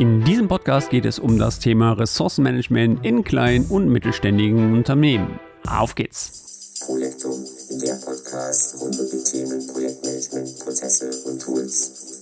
[0.00, 5.38] In diesem Podcast geht es um das Thema Ressourcenmanagement in kleinen und mittelständigen Unternehmen.
[5.68, 6.80] Auf geht's!
[6.86, 7.44] Projektum,
[7.82, 12.19] der Podcast rund um die Themen Projektmanagement, Prozesse und Tools.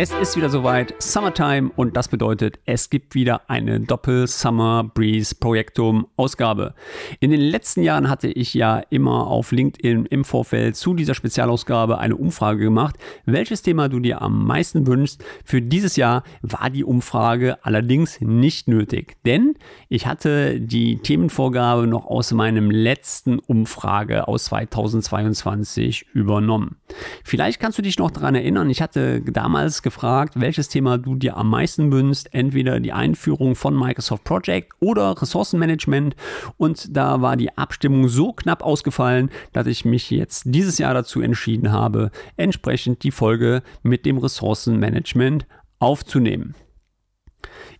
[0.00, 6.06] Es ist wieder soweit, Summertime und das bedeutet, es gibt wieder eine Doppel-Summer Breeze Projektum
[6.14, 6.76] Ausgabe.
[7.18, 11.98] In den letzten Jahren hatte ich ja immer auf LinkedIn im Vorfeld zu dieser Spezialausgabe
[11.98, 12.94] eine Umfrage gemacht,
[13.26, 15.24] welches Thema du dir am meisten wünschst.
[15.44, 19.56] Für dieses Jahr war die Umfrage allerdings nicht nötig, denn
[19.88, 26.76] ich hatte die Themenvorgabe noch aus meinem letzten Umfrage aus 2022 übernommen.
[27.24, 31.38] Vielleicht kannst du dich noch daran erinnern, ich hatte damals gefragt, welches Thema du dir
[31.38, 32.34] am meisten wünschst.
[32.34, 36.14] Entweder die Einführung von Microsoft Project oder Ressourcenmanagement.
[36.58, 41.22] Und da war die Abstimmung so knapp ausgefallen, dass ich mich jetzt dieses Jahr dazu
[41.22, 45.46] entschieden habe, entsprechend die Folge mit dem Ressourcenmanagement
[45.78, 46.54] aufzunehmen.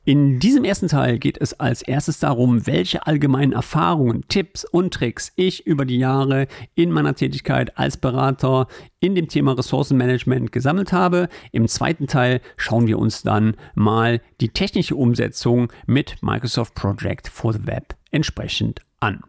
[0.09, 5.33] In diesem ersten Teil geht es als erstes darum, welche allgemeinen Erfahrungen, Tipps und Tricks
[5.37, 8.69] ich über die Jahre in meiner Tätigkeit als Berater
[9.01, 11.29] in dem Thema Ressourcenmanagement gesammelt habe.
[11.53, 17.53] Im zweiten Teil schauen wir uns dann mal die technische Umsetzung mit Microsoft Project for
[17.53, 19.21] the Web entsprechend an.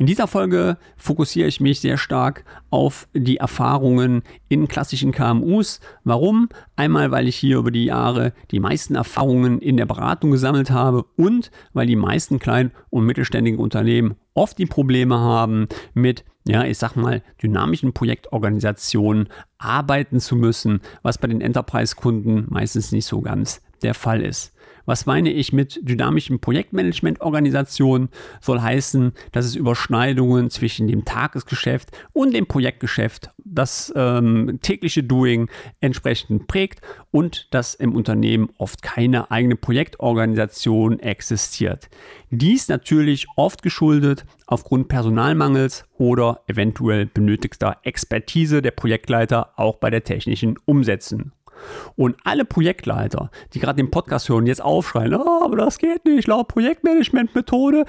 [0.00, 5.80] In dieser Folge fokussiere ich mich sehr stark auf die Erfahrungen in klassischen KMUs.
[6.04, 6.48] Warum?
[6.74, 11.04] Einmal, weil ich hier über die Jahre die meisten Erfahrungen in der Beratung gesammelt habe
[11.18, 16.78] und weil die meisten kleinen und mittelständigen Unternehmen oft die Probleme haben mit ja, ich
[16.78, 19.28] sag mal, dynamischen Projektorganisationen
[19.58, 24.54] arbeiten zu müssen, was bei den Enterprise-Kunden meistens nicht so ganz der Fall ist.
[24.90, 28.08] Was meine ich mit dynamischen Projektmanagement-Organisationen?
[28.40, 35.48] Soll heißen, dass es Überschneidungen zwischen dem Tagesgeschäft und dem Projektgeschäft, das ähm, tägliche Doing
[35.78, 36.80] entsprechend prägt
[37.12, 41.88] und dass im Unternehmen oft keine eigene Projektorganisation existiert.
[42.30, 50.02] Dies natürlich oft geschuldet aufgrund Personalmangels oder eventuell benötigter Expertise der Projektleiter auch bei der
[50.02, 51.30] technischen Umsetzung.
[51.96, 56.28] Und alle Projektleiter, die gerade den Podcast hören, jetzt aufschreien, oh, aber das geht nicht,
[56.28, 57.84] laut Projektmanagement-Methode.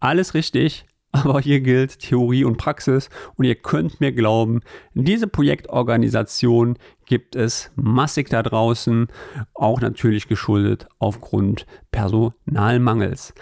[0.00, 4.60] Alles richtig, aber hier gilt Theorie und Praxis und ihr könnt mir glauben,
[4.94, 9.08] diese Projektorganisation gibt es massig da draußen,
[9.54, 13.34] auch natürlich geschuldet aufgrund Personalmangels.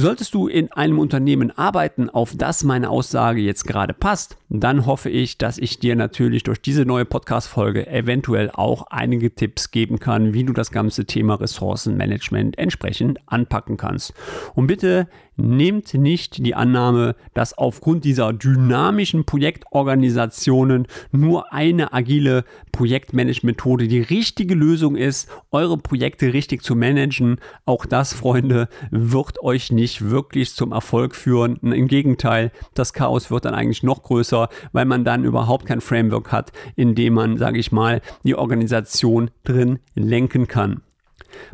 [0.00, 5.10] Solltest du in einem Unternehmen arbeiten, auf das meine Aussage jetzt gerade passt, dann hoffe
[5.10, 10.34] ich, dass ich dir natürlich durch diese neue Podcast-Folge eventuell auch einige Tipps geben kann,
[10.34, 14.14] wie du das ganze Thema Ressourcenmanagement entsprechend anpacken kannst.
[14.54, 23.88] Und bitte nehmt nicht die Annahme, dass aufgrund dieser dynamischen Projektorganisationen nur eine agile Projektmanagement-Methode
[23.88, 27.40] die richtige Lösung ist, eure Projekte richtig zu managen.
[27.64, 31.56] Auch das, Freunde, wird euch nicht wirklich zum Erfolg führen.
[31.62, 36.32] Im Gegenteil, das Chaos wird dann eigentlich noch größer, weil man dann überhaupt kein Framework
[36.32, 40.82] hat, in dem man, sage ich mal, die Organisation drin lenken kann.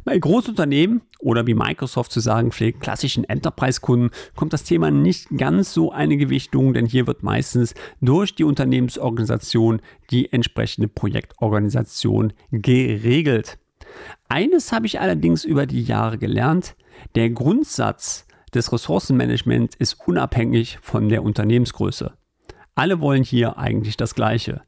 [0.04, 5.72] Bei Großunternehmen oder wie Microsoft zu sagen pflegt, klassischen Enterprise-Kunden kommt das Thema nicht ganz
[5.72, 9.80] so eine Gewichtung, denn hier wird meistens durch die Unternehmensorganisation
[10.10, 13.58] die entsprechende Projektorganisation geregelt.
[14.28, 16.76] Eines habe ich allerdings über die Jahre gelernt.
[17.14, 22.12] Der Grundsatz des Ressourcenmanagements ist unabhängig von der Unternehmensgröße.
[22.74, 24.62] Alle wollen hier eigentlich das Gleiche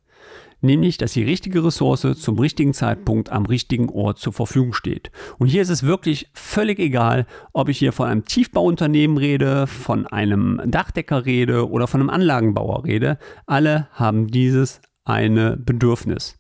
[0.61, 5.11] nämlich dass die richtige Ressource zum richtigen Zeitpunkt am richtigen Ort zur Verfügung steht.
[5.39, 10.07] Und hier ist es wirklich völlig egal, ob ich hier von einem Tiefbauunternehmen rede, von
[10.07, 13.19] einem Dachdecker rede oder von einem Anlagenbauer rede.
[13.47, 16.39] Alle haben dieses eine Bedürfnis.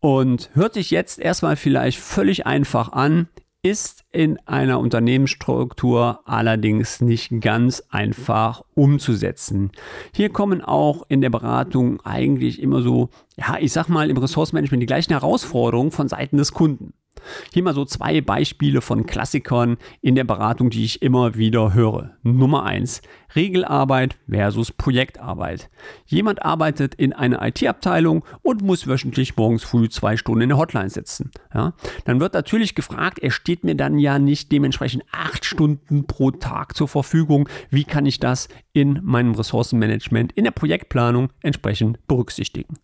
[0.00, 3.28] Und hört sich jetzt erstmal vielleicht völlig einfach an,
[3.68, 9.72] ist in einer Unternehmensstruktur allerdings nicht ganz einfach umzusetzen.
[10.14, 14.82] Hier kommen auch in der Beratung eigentlich immer so, ja, ich sag mal im Ressourcenmanagement
[14.82, 16.94] die gleichen Herausforderungen von Seiten des Kunden.
[17.52, 22.10] Hier mal so zwei Beispiele von Klassikern in der Beratung, die ich immer wieder höre.
[22.22, 23.02] Nummer eins:
[23.34, 25.70] Regelarbeit versus Projektarbeit.
[26.06, 30.90] Jemand arbeitet in einer IT-Abteilung und muss wöchentlich morgens früh zwei Stunden in der Hotline
[30.90, 31.30] sitzen.
[31.54, 31.74] Ja?
[32.04, 36.76] Dann wird natürlich gefragt, er steht mir dann ja nicht dementsprechend acht Stunden pro Tag
[36.76, 37.48] zur Verfügung.
[37.70, 42.76] Wie kann ich das in meinem Ressourcenmanagement, in der Projektplanung entsprechend berücksichtigen?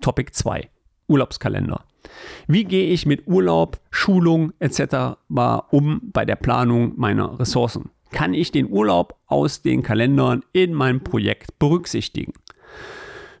[0.00, 0.68] Topic 2.
[1.08, 1.84] Urlaubskalender.
[2.46, 5.16] Wie gehe ich mit Urlaub, Schulung etc.
[5.70, 7.90] um bei der Planung meiner Ressourcen?
[8.10, 12.34] Kann ich den Urlaub aus den Kalendern in meinem Projekt berücksichtigen?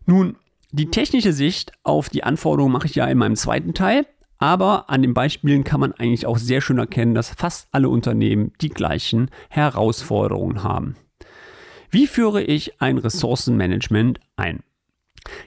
[0.06, 0.36] Nun,
[0.70, 4.06] die technische Sicht auf die Anforderungen mache ich ja in meinem zweiten Teil,
[4.38, 8.52] aber an den Beispielen kann man eigentlich auch sehr schön erkennen, dass fast alle Unternehmen
[8.60, 10.96] die gleichen Herausforderungen haben.
[11.90, 14.64] Wie führe ich ein Ressourcenmanagement ein?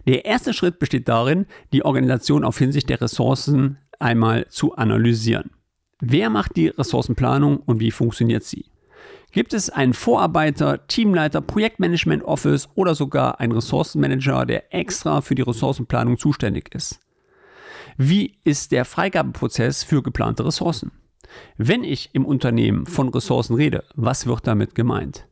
[0.07, 5.51] Der erste Schritt besteht darin, die Organisation auf Hinsicht der Ressourcen einmal zu analysieren.
[5.99, 8.65] Wer macht die Ressourcenplanung und wie funktioniert sie?
[9.31, 15.41] Gibt es einen Vorarbeiter, Teamleiter, Projektmanagement Office oder sogar einen Ressourcenmanager, der extra für die
[15.41, 16.99] Ressourcenplanung zuständig ist?
[17.97, 20.91] Wie ist der Freigabeprozess für geplante Ressourcen?
[21.57, 25.27] Wenn ich im Unternehmen von Ressourcen rede, was wird damit gemeint?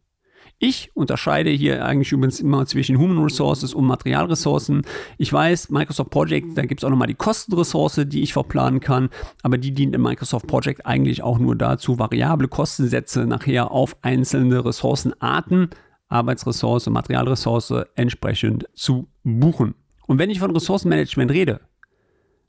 [0.65, 4.83] Ich unterscheide hier eigentlich übrigens immer zwischen Human Resources und Materialressourcen.
[5.18, 9.10] Ich weiß, Microsoft Project, da gibt es auch nochmal die Kostenressource, die ich verplanen kann,
[9.42, 14.63] aber die dient in Microsoft Project eigentlich auch nur dazu, variable Kostensätze nachher auf einzelne
[14.63, 15.69] Ressourcenarten,
[16.07, 19.75] Arbeitsressource, Materialressource entsprechend zu buchen.
[20.07, 21.60] Und wenn ich von Ressourcenmanagement rede,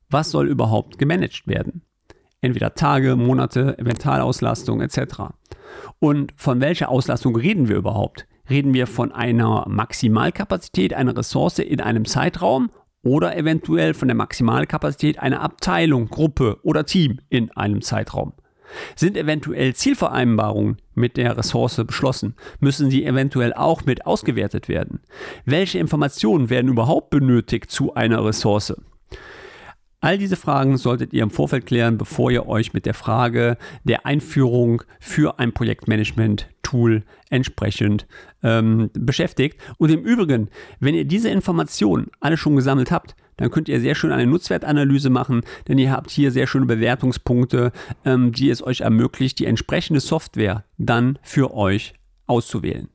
[0.09, 1.83] was soll überhaupt gemanagt werden?
[2.45, 5.33] Entweder Tage, Monate, Inventarauslastung etc.
[5.99, 8.27] Und von welcher Auslastung reden wir überhaupt?
[8.51, 12.69] Reden wir von einer Maximalkapazität einer Ressource in einem Zeitraum
[13.03, 18.35] oder eventuell von der Maximalkapazität einer Abteilung, Gruppe oder Team in einem Zeitraum?
[18.95, 22.35] Sind eventuell Zielvereinbarungen mit der Ressource beschlossen?
[22.61, 25.01] Müssen sie eventuell auch mit ausgewertet werden?
[25.47, 28.75] Welche Informationen werden überhaupt benötigt zu einer Ressource?
[30.05, 34.05] All diese Fragen solltet ihr im Vorfeld klären, bevor ihr euch mit der Frage der
[34.05, 38.07] Einführung für ein Projektmanagement-Tool entsprechend
[38.43, 39.59] ähm, beschäftigt.
[39.79, 43.95] Und im Übrigen, wenn ihr diese Informationen alle schon gesammelt habt, dann könnt ihr sehr
[43.95, 47.73] schön eine Nutzwertanalyse machen, denn ihr habt hier sehr schöne Bewertungspunkte,
[48.05, 51.95] ähm, die es euch ermöglicht, die entsprechende Software dann für euch
[52.27, 52.89] auszuwählen.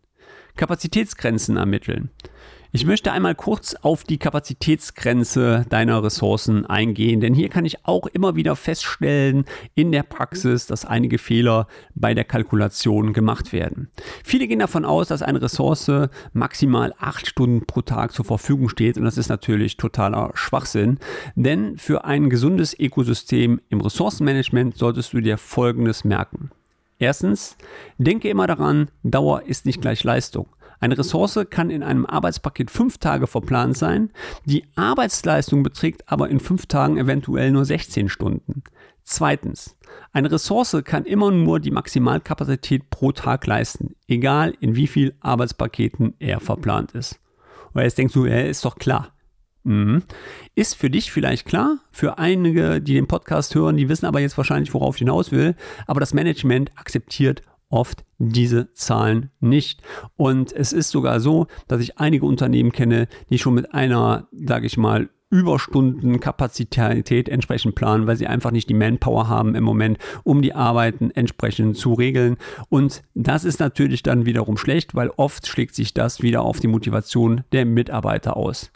[0.58, 2.12] Kapazitätsgrenzen ermitteln.
[2.72, 8.06] Ich möchte einmal kurz auf die Kapazitätsgrenze deiner Ressourcen eingehen, denn hier kann ich auch
[8.06, 13.90] immer wieder feststellen in der Praxis, dass einige Fehler bei der Kalkulation gemacht werden.
[14.24, 15.92] Viele gehen davon aus, dass eine Ressource
[16.34, 21.00] maximal acht Stunden pro Tag zur Verfügung steht und das ist natürlich totaler Schwachsinn,
[21.34, 26.52] denn für ein gesundes Ökosystem im Ressourcenmanagement solltest du dir Folgendes merken.
[27.00, 27.58] Erstens,
[27.98, 30.50] denke immer daran, Dauer ist nicht gleich Leistung.
[30.80, 34.12] Eine Ressource kann in einem Arbeitspaket fünf Tage verplant sein,
[34.46, 38.64] die Arbeitsleistung beträgt aber in fünf Tagen eventuell nur 16 Stunden.
[39.04, 39.76] Zweitens,
[40.14, 46.14] eine Ressource kann immer nur die Maximalkapazität pro Tag leisten, egal in wie viel Arbeitspaketen
[46.20, 47.20] er verplant ist.
[47.74, 49.14] Und jetzt denkst du, er ist doch klar.
[49.64, 50.04] Mhm.
[50.56, 54.38] Ist für dich vielleicht klar, für einige, die den Podcast hören, die wissen aber jetzt
[54.38, 55.56] wahrscheinlich, worauf ich hinaus will,
[55.86, 59.82] aber das Management akzeptiert oft diese Zahlen nicht.
[60.18, 64.68] Und es ist sogar so, dass ich einige Unternehmen kenne, die schon mit einer, sage
[64.68, 70.42] ich mal, Überstundenkapazität entsprechend planen, weil sie einfach nicht die Manpower haben im Moment, um
[70.42, 72.38] die Arbeiten entsprechend zu regeln.
[72.70, 76.68] Und das ist natürlich dann wiederum schlecht, weil oft schlägt sich das wieder auf die
[76.68, 78.72] Motivation der Mitarbeiter aus.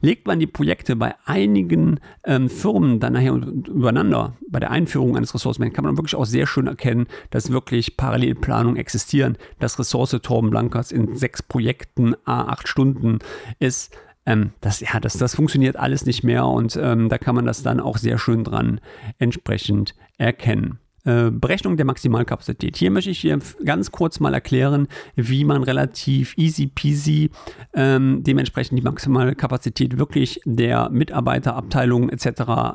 [0.00, 5.34] Legt man die Projekte bei einigen ähm, Firmen dann nachher übereinander, bei der Einführung eines
[5.34, 9.36] Ressourcenmanagements, kann man wirklich auch sehr schön erkennen, dass wirklich Parallelplanungen existieren.
[9.58, 13.18] Das Ressource Torben Blankers in sechs Projekten, a acht Stunden
[13.58, 13.94] ist
[14.28, 17.62] ähm, das, ja, das, das funktioniert alles nicht mehr und ähm, da kann man das
[17.62, 18.80] dann auch sehr schön dran
[19.18, 20.78] entsprechend erkennen.
[21.04, 22.76] Äh, Berechnung der Maximalkapazität.
[22.76, 27.30] Hier möchte ich hier ganz kurz mal erklären, wie man relativ easy peasy
[27.72, 32.26] ähm, dementsprechend die Maximalkapazität wirklich der Mitarbeiterabteilung etc.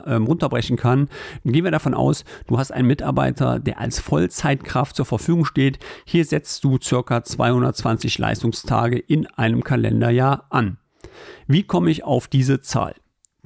[0.07, 1.09] Ähm, runterbrechen kann.
[1.43, 5.77] Dann gehen wir davon aus, du hast einen Mitarbeiter, der als Vollzeitkraft zur Verfügung steht.
[6.05, 10.77] Hier setzt du circa 220 Leistungstage in einem Kalenderjahr an.
[11.47, 12.95] Wie komme ich auf diese Zahl?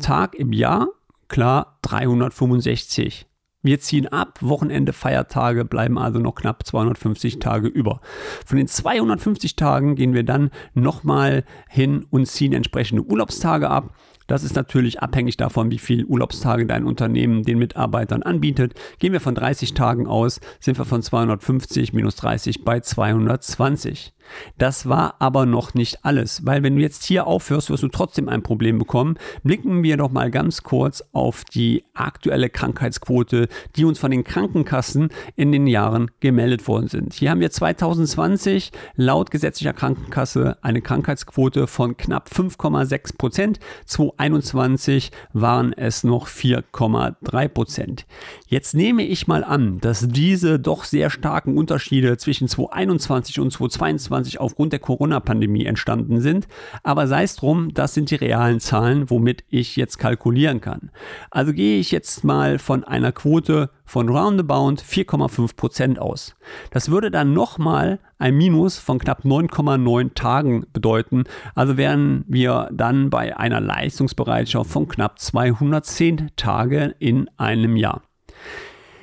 [0.01, 0.87] Tag im Jahr,
[1.27, 3.27] klar 365.
[3.63, 7.99] Wir ziehen ab, Wochenende, Feiertage bleiben also noch knapp 250 Tage über.
[8.45, 13.93] Von den 250 Tagen gehen wir dann nochmal hin und ziehen entsprechende Urlaubstage ab.
[14.27, 18.73] Das ist natürlich abhängig davon, wie viele Urlaubstage dein Unternehmen den Mitarbeitern anbietet.
[18.99, 24.13] Gehen wir von 30 Tagen aus, sind wir von 250 minus 30 bei 220.
[24.57, 28.29] Das war aber noch nicht alles, weil wenn du jetzt hier aufhörst, wirst du trotzdem
[28.29, 29.17] ein Problem bekommen.
[29.43, 35.09] Blicken wir doch mal ganz kurz auf die aktuelle Krankheitsquote, die uns von den Krankenkassen
[35.35, 37.13] in den Jahren gemeldet worden sind.
[37.13, 43.59] Hier haben wir 2020 laut gesetzlicher Krankenkasse eine Krankheitsquote von knapp 5,6 Prozent.
[43.85, 48.05] 2021 waren es noch 4,3 Prozent.
[48.47, 54.16] Jetzt nehme ich mal an, dass diese doch sehr starken Unterschiede zwischen 2021 und 2022
[54.17, 56.47] 2020 aufgrund der Corona-Pandemie entstanden sind.
[56.83, 60.91] Aber sei es drum, das sind die realen Zahlen, womit ich jetzt kalkulieren kann.
[61.31, 66.35] Also gehe ich jetzt mal von einer Quote von roundabout 4,5 Prozent aus.
[66.71, 71.25] Das würde dann nochmal ein Minus von knapp 9,9 Tagen bedeuten.
[71.55, 78.01] Also wären wir dann bei einer Leistungsbereitschaft von knapp 210 Tage in einem Jahr.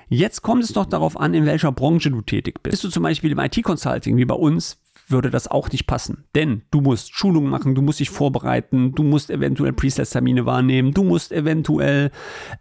[0.09, 2.73] Jetzt kommt es doch darauf an, in welcher Branche du tätig bist.
[2.73, 4.79] Bist du zum Beispiel im IT-Consulting wie bei uns,
[5.09, 6.25] würde das auch nicht passen.
[6.35, 11.05] Denn du musst Schulungen machen, du musst dich vorbereiten, du musst eventuell Presets-Termine wahrnehmen, du
[11.05, 12.11] musst eventuell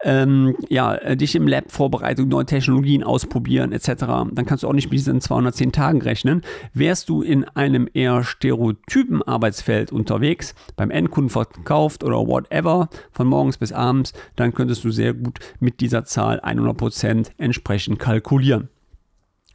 [0.03, 4.05] ähm, ja, äh, dich im Lab vorbereiten, neue Technologien ausprobieren etc.
[4.31, 6.41] Dann kannst du auch nicht mit diesen 210 Tagen rechnen.
[6.73, 13.57] Wärst du in einem eher stereotypen Arbeitsfeld unterwegs, beim Endkunden verkauft oder whatever, von morgens
[13.57, 18.69] bis abends, dann könntest du sehr gut mit dieser Zahl 100% entsprechend kalkulieren.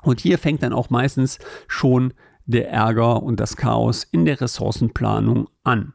[0.02, 2.14] Und hier fängt dann auch meistens schon
[2.48, 5.92] der Ärger und das Chaos in der Ressourcenplanung an.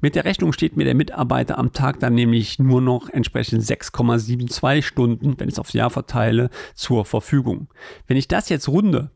[0.00, 4.82] Mit der Rechnung steht mir der Mitarbeiter am Tag dann nämlich nur noch entsprechend 6,72
[4.82, 7.68] Stunden, wenn ich es aufs Jahr verteile, zur Verfügung.
[8.06, 9.10] Wenn ich das jetzt runde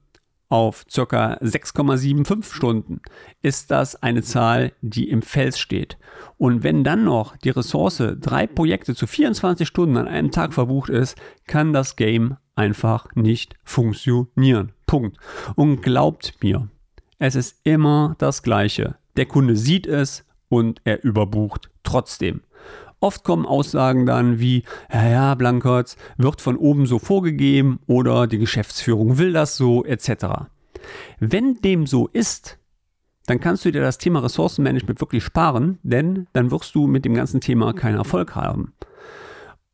[0.50, 1.38] auf ca.
[1.38, 3.00] 6,75 Stunden,
[3.40, 5.96] ist das eine Zahl, die im Fels steht.
[6.36, 10.90] Und wenn dann noch die Ressource drei Projekte zu 24 Stunden an einem Tag verbucht
[10.90, 14.72] ist, kann das Game einfach nicht funktionieren.
[14.86, 15.16] Punkt.
[15.56, 16.68] Und glaubt mir,
[17.18, 18.97] es ist immer das Gleiche.
[19.16, 22.42] Der Kunde sieht es und er überbucht trotzdem.
[23.00, 28.38] Oft kommen Aussagen dann wie, ja, ja, Blankertz wird von oben so vorgegeben oder die
[28.38, 30.47] Geschäftsführung will das so, etc.
[31.21, 32.59] Wenn dem so ist,
[33.26, 37.14] dann kannst du dir das Thema Ressourcenmanagement wirklich sparen, denn dann wirst du mit dem
[37.14, 38.73] ganzen Thema keinen Erfolg haben.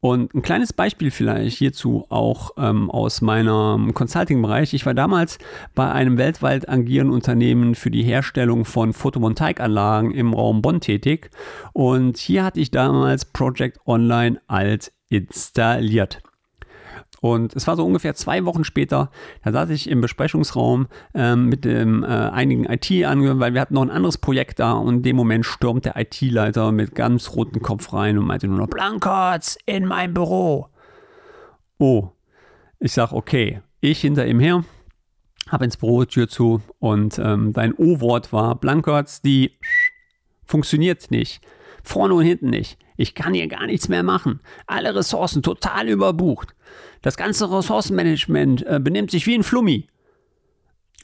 [0.02, 4.72] Und ein kleines Beispiel vielleicht hierzu auch ähm, aus meinem Consulting-Bereich.
[4.72, 5.38] Ich war damals
[5.74, 11.30] bei einem weltweit agierenden Unternehmen für die Herstellung von Photovoltaikanlagen im Raum Bonn tätig.
[11.74, 16.22] Und hier hatte ich damals Project Online alt installiert.
[17.20, 19.10] Und es war so ungefähr zwei Wochen später,
[19.44, 23.82] da saß ich im Besprechungsraum ähm, mit dem, äh, einigen IT-Angehörigen, weil wir hatten noch
[23.82, 27.92] ein anderes Projekt da und in dem Moment stürmt der IT-Leiter mit ganz rotem Kopf
[27.92, 30.68] rein und meinte nur noch, Blankertz, in mein Büro.
[31.78, 32.08] Oh,
[32.78, 34.64] ich sag, okay, ich hinter ihm her,
[35.48, 39.58] hab ins Büro Tür zu und ähm, dein O-Wort war, Blankertz, die
[40.46, 41.42] funktioniert nicht.
[41.82, 42.78] Vorne und hinten nicht.
[42.96, 44.40] Ich kann hier gar nichts mehr machen.
[44.66, 46.54] Alle Ressourcen total überbucht.
[47.02, 49.88] Das ganze Ressourcenmanagement äh, benimmt sich wie ein Flummi.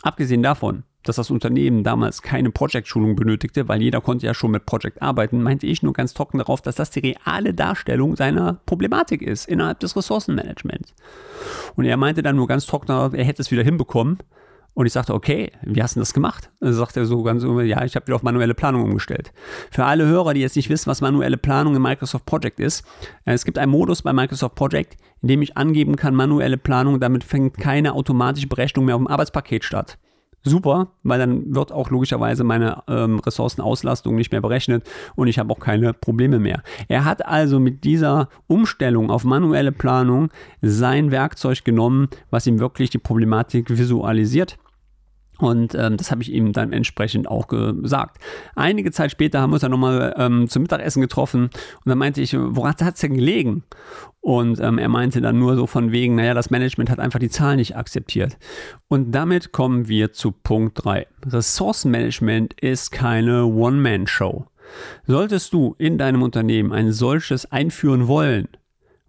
[0.02, 4.66] Abgesehen davon, dass das Unternehmen damals keine Project-Schulung benötigte, weil jeder konnte ja schon mit
[4.66, 9.22] Project arbeiten, meinte ich nur ganz trocken darauf, dass das die reale Darstellung seiner Problematik
[9.22, 10.94] ist innerhalb des Ressourcenmanagements.
[11.76, 14.18] Und er meinte dann nur ganz trocken darauf, er hätte es wieder hinbekommen,
[14.76, 16.50] und ich sagte, okay, wie hast du das gemacht?
[16.60, 19.32] Dann sagt er so ganz, ja, ich habe wieder auf manuelle Planung umgestellt.
[19.70, 22.84] Für alle Hörer, die jetzt nicht wissen, was manuelle Planung in Microsoft Project ist,
[23.24, 27.00] äh, es gibt einen Modus bei Microsoft Project, in dem ich angeben kann, manuelle Planung,
[27.00, 29.96] damit fängt keine automatische Berechnung mehr auf dem Arbeitspaket statt.
[30.42, 35.52] Super, weil dann wird auch logischerweise meine ähm, Ressourcenauslastung nicht mehr berechnet und ich habe
[35.52, 36.62] auch keine Probleme mehr.
[36.86, 40.28] Er hat also mit dieser Umstellung auf manuelle Planung
[40.60, 44.58] sein Werkzeug genommen, was ihm wirklich die Problematik visualisiert
[45.38, 48.18] und ähm, das habe ich ihm dann entsprechend auch gesagt.
[48.54, 52.20] Einige Zeit später haben wir uns dann nochmal ähm, zum Mittagessen getroffen und dann meinte
[52.20, 53.64] ich, woran hat es denn gelegen?
[54.20, 57.30] Und ähm, er meinte dann nur so von wegen, naja, das Management hat einfach die
[57.30, 58.38] Zahlen nicht akzeptiert.
[58.88, 61.06] Und damit kommen wir zu Punkt 3.
[61.26, 64.46] Ressourcenmanagement ist keine One-Man-Show.
[65.06, 68.48] Solltest du in deinem Unternehmen ein solches einführen wollen,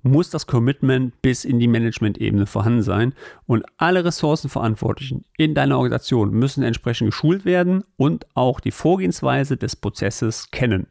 [0.08, 3.14] muss das Commitment bis in die Management-Ebene vorhanden sein
[3.46, 9.76] und alle Ressourcenverantwortlichen in deiner Organisation müssen entsprechend geschult werden und auch die Vorgehensweise des
[9.76, 10.88] Prozesses kennen.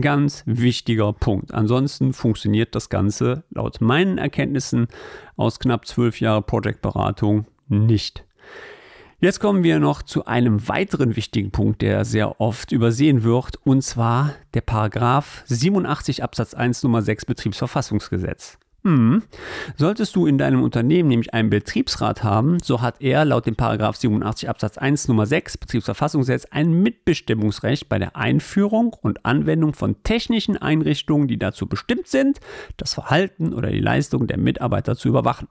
[0.00, 1.52] Ganz wichtiger Punkt.
[1.52, 4.86] Ansonsten funktioniert das Ganze laut meinen Erkenntnissen
[5.36, 8.24] aus knapp zwölf Jahren Projektberatung nicht.
[9.20, 13.82] Jetzt kommen wir noch zu einem weiteren wichtigen Punkt, der sehr oft übersehen wird, und
[13.82, 18.58] zwar der Paragraph 87 Absatz 1 Nummer 6 Betriebsverfassungsgesetz.
[18.84, 19.24] Hm.
[19.76, 23.96] Solltest du in deinem Unternehmen nämlich einen Betriebsrat haben, so hat er laut dem Paragraph
[23.96, 30.56] 87 Absatz 1 Nummer 6 Betriebsverfassungsgesetz ein Mitbestimmungsrecht bei der Einführung und Anwendung von technischen
[30.56, 32.38] Einrichtungen, die dazu bestimmt sind,
[32.76, 35.48] das Verhalten oder die Leistung der Mitarbeiter zu überwachen.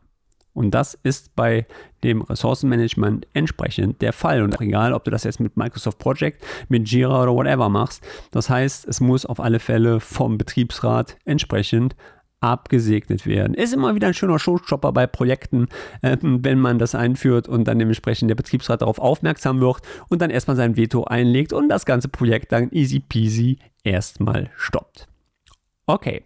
[0.57, 1.67] Und das ist bei
[2.03, 4.41] dem Ressourcenmanagement entsprechend der Fall.
[4.41, 8.03] Und auch egal, ob du das jetzt mit Microsoft Project, mit Jira oder whatever machst.
[8.31, 11.95] Das heißt, es muss auf alle Fälle vom Betriebsrat entsprechend
[12.39, 13.53] abgesegnet werden.
[13.53, 15.67] Ist immer wieder ein schöner Showstopper bei Projekten,
[16.01, 20.31] äh, wenn man das einführt und dann dementsprechend der Betriebsrat darauf aufmerksam wird und dann
[20.31, 25.07] erstmal sein Veto einlegt und das ganze Projekt dann easy peasy erstmal stoppt.
[25.85, 26.23] Okay,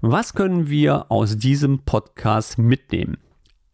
[0.00, 3.18] was können wir aus diesem Podcast mitnehmen?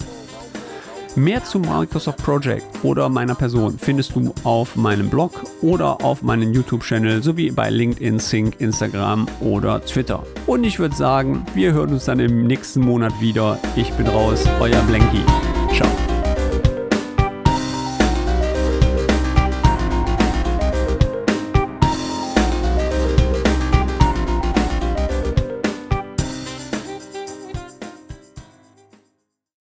[1.20, 6.54] Mehr zu Microsoft Project oder meiner Person findest du auf meinem Blog oder auf meinem
[6.54, 10.22] YouTube-Channel sowie bei LinkedIn, Sync, Instagram oder Twitter.
[10.46, 13.58] Und ich würde sagen, wir hören uns dann im nächsten Monat wieder.
[13.76, 15.20] Ich bin raus, euer Blanky.